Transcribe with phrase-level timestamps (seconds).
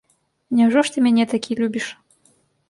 [0.59, 1.91] Няўжо ж ты мяне такі любіш?